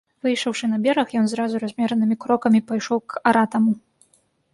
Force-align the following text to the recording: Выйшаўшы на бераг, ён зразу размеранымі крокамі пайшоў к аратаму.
Выйшаўшы 0.27 0.69
на 0.69 0.77
бераг, 0.85 1.11
ён 1.19 1.27
зразу 1.33 1.55
размеранымі 1.63 2.15
крокамі 2.25 2.59
пайшоў 2.71 2.99
к 3.13 3.21
аратаму. 3.33 3.71